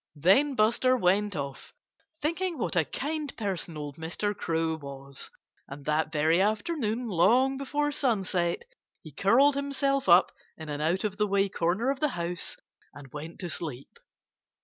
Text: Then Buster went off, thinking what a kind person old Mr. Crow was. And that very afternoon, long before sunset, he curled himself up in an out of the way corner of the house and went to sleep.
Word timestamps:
Then 0.15 0.55
Buster 0.55 0.97
went 0.97 1.35
off, 1.35 1.73
thinking 2.23 2.57
what 2.57 2.75
a 2.75 2.85
kind 2.85 3.37
person 3.37 3.77
old 3.77 3.97
Mr. 3.97 4.35
Crow 4.35 4.77
was. 4.77 5.29
And 5.67 5.85
that 5.85 6.11
very 6.11 6.41
afternoon, 6.41 7.07
long 7.07 7.55
before 7.55 7.91
sunset, 7.91 8.65
he 9.03 9.11
curled 9.11 9.53
himself 9.53 10.09
up 10.09 10.31
in 10.57 10.69
an 10.69 10.81
out 10.81 11.03
of 11.03 11.17
the 11.17 11.27
way 11.27 11.49
corner 11.49 11.91
of 11.91 11.99
the 11.99 12.07
house 12.17 12.57
and 12.95 13.13
went 13.13 13.37
to 13.41 13.49
sleep. 13.51 13.99